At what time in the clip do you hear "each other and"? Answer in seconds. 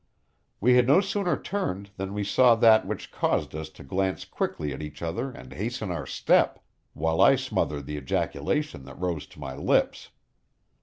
4.81-5.53